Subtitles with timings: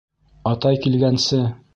[0.51, 1.43] Атай килгәнсе...